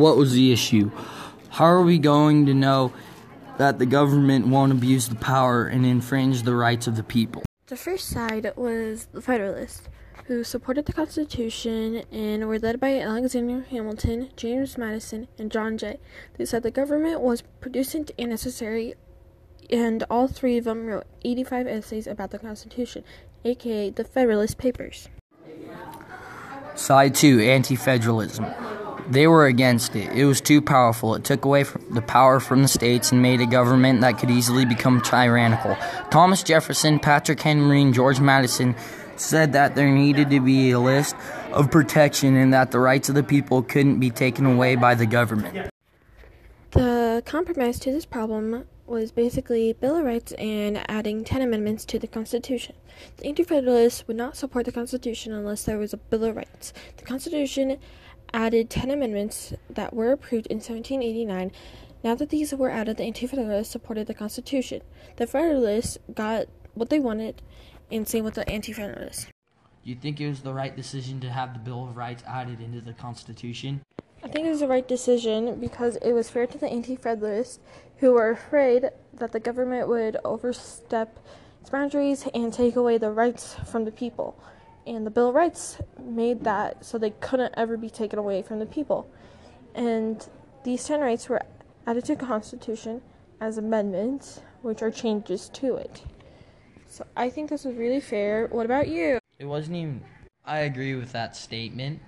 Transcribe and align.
What 0.00 0.16
was 0.16 0.32
the 0.32 0.50
issue? 0.50 0.90
How 1.50 1.66
are 1.66 1.82
we 1.82 1.98
going 1.98 2.46
to 2.46 2.54
know 2.54 2.90
that 3.58 3.78
the 3.78 3.84
government 3.84 4.46
won't 4.46 4.72
abuse 4.72 5.08
the 5.08 5.14
power 5.14 5.66
and 5.66 5.84
infringe 5.84 6.42
the 6.44 6.54
rights 6.54 6.86
of 6.86 6.96
the 6.96 7.02
people? 7.02 7.42
The 7.66 7.76
first 7.76 8.08
side 8.08 8.50
was 8.56 9.08
the 9.12 9.20
Federalists, 9.20 9.90
who 10.24 10.42
supported 10.42 10.86
the 10.86 10.94
Constitution 10.94 12.04
and 12.10 12.48
were 12.48 12.58
led 12.58 12.80
by 12.80 12.98
Alexander 12.98 13.66
Hamilton, 13.68 14.30
James 14.36 14.78
Madison, 14.78 15.28
and 15.38 15.52
John 15.52 15.76
Jay. 15.76 16.00
They 16.38 16.46
said 16.46 16.62
the 16.62 16.70
government 16.70 17.20
was 17.20 17.42
producing 17.60 18.08
and 18.18 18.30
necessary, 18.30 18.94
and 19.68 20.02
all 20.08 20.28
three 20.28 20.56
of 20.56 20.64
them 20.64 20.86
wrote 20.86 21.04
85 21.26 21.66
essays 21.66 22.06
about 22.06 22.30
the 22.30 22.38
Constitution, 22.38 23.04
aka 23.44 23.90
the 23.90 24.04
Federalist 24.04 24.56
Papers. 24.56 25.10
Side 26.74 27.14
2 27.14 27.40
Anti 27.40 27.76
Federalism. 27.76 28.46
They 29.10 29.26
were 29.26 29.46
against 29.46 29.96
it. 29.96 30.12
It 30.12 30.24
was 30.24 30.40
too 30.40 30.62
powerful. 30.62 31.16
It 31.16 31.24
took 31.24 31.44
away 31.44 31.64
the 31.90 32.00
power 32.00 32.38
from 32.38 32.62
the 32.62 32.68
states 32.68 33.10
and 33.10 33.20
made 33.20 33.40
a 33.40 33.46
government 33.46 34.02
that 34.02 34.18
could 34.18 34.30
easily 34.30 34.64
become 34.64 35.00
tyrannical. 35.00 35.76
Thomas 36.10 36.44
Jefferson, 36.44 37.00
Patrick 37.00 37.40
Henry, 37.40 37.82
and 37.82 37.92
George 37.92 38.20
Madison 38.20 38.76
said 39.16 39.52
that 39.52 39.74
there 39.74 39.90
needed 39.90 40.30
to 40.30 40.40
be 40.40 40.70
a 40.70 40.78
list 40.78 41.16
of 41.52 41.72
protection 41.72 42.36
and 42.36 42.54
that 42.54 42.70
the 42.70 42.78
rights 42.78 43.08
of 43.08 43.16
the 43.16 43.24
people 43.24 43.62
couldn't 43.62 43.98
be 43.98 44.10
taken 44.10 44.46
away 44.46 44.76
by 44.76 44.94
the 44.94 45.06
government. 45.06 45.70
The 46.70 47.20
compromise 47.26 47.80
to 47.80 47.90
this 47.90 48.06
problem 48.06 48.64
was 48.86 49.10
basically 49.10 49.72
Bill 49.72 49.96
of 49.96 50.04
Rights 50.04 50.32
and 50.32 50.88
adding 50.88 51.24
10 51.24 51.42
amendments 51.42 51.84
to 51.86 51.98
the 51.98 52.06
Constitution. 52.06 52.76
The 53.16 53.26
Anti 53.26 53.42
Federalists 53.42 54.06
would 54.06 54.16
not 54.16 54.36
support 54.36 54.66
the 54.66 54.72
Constitution 54.72 55.32
unless 55.32 55.64
there 55.64 55.78
was 55.78 55.92
a 55.92 55.96
Bill 55.96 56.24
of 56.24 56.36
Rights. 56.36 56.72
The 56.96 57.04
Constitution 57.04 57.78
added 58.32 58.70
10 58.70 58.90
amendments 58.90 59.52
that 59.68 59.94
were 59.94 60.12
approved 60.12 60.46
in 60.46 60.56
1789. 60.56 61.52
Now 62.02 62.14
that 62.14 62.30
these 62.30 62.54
were 62.54 62.70
added, 62.70 62.96
the 62.96 63.04
Anti 63.04 63.26
Federalists 63.26 63.70
supported 63.70 64.06
the 64.06 64.14
Constitution. 64.14 64.82
The 65.16 65.26
Federalists 65.26 65.98
got 66.14 66.46
what 66.74 66.88
they 66.88 67.00
wanted, 67.00 67.42
and 67.90 68.08
same 68.08 68.24
with 68.24 68.34
the 68.34 68.48
Anti 68.48 68.72
Federalists. 68.72 69.26
Do 69.84 69.90
you 69.90 69.96
think 69.96 70.20
it 70.20 70.28
was 70.28 70.40
the 70.40 70.52
right 70.52 70.74
decision 70.74 71.20
to 71.20 71.30
have 71.30 71.52
the 71.54 71.60
Bill 71.60 71.84
of 71.84 71.96
Rights 71.96 72.22
added 72.26 72.60
into 72.60 72.80
the 72.80 72.92
Constitution? 72.92 73.82
I 74.22 74.28
think 74.28 74.46
it 74.46 74.50
was 74.50 74.60
the 74.60 74.68
right 74.68 74.86
decision 74.86 75.58
because 75.58 75.96
it 75.96 76.12
was 76.12 76.28
fair 76.28 76.46
to 76.46 76.58
the 76.58 76.68
Anti 76.68 76.96
Federalists 76.96 77.58
who 77.98 78.12
were 78.12 78.30
afraid 78.30 78.90
that 79.14 79.32
the 79.32 79.40
government 79.40 79.88
would 79.88 80.16
overstep 80.24 81.18
its 81.60 81.70
boundaries 81.70 82.26
and 82.34 82.52
take 82.52 82.76
away 82.76 82.98
the 82.98 83.10
rights 83.10 83.56
from 83.66 83.84
the 83.84 83.92
people 83.92 84.38
and 84.86 85.06
the 85.06 85.10
Bill 85.10 85.28
of 85.28 85.34
Rights 85.34 85.78
made 86.02 86.44
that 86.44 86.84
so 86.84 86.98
they 86.98 87.10
couldn't 87.10 87.54
ever 87.56 87.76
be 87.76 87.90
taken 87.90 88.18
away 88.18 88.42
from 88.42 88.58
the 88.58 88.66
people. 88.66 89.10
And 89.74 90.26
these 90.64 90.84
10 90.84 91.00
rights 91.00 91.28
were 91.28 91.42
added 91.86 92.04
to 92.06 92.16
the 92.16 92.24
Constitution 92.24 93.02
as 93.40 93.58
amendments, 93.58 94.40
which 94.62 94.82
are 94.82 94.90
changes 94.90 95.48
to 95.50 95.76
it. 95.76 96.02
So 96.86 97.06
I 97.16 97.30
think 97.30 97.50
this 97.50 97.64
was 97.64 97.76
really 97.76 98.00
fair. 98.00 98.48
What 98.48 98.66
about 98.66 98.88
you? 98.88 99.18
It 99.38 99.44
wasn't 99.44 99.76
even. 99.76 100.02
I 100.44 100.60
agree 100.60 100.94
with 100.94 101.12
that 101.12 101.36
statement 101.36 102.00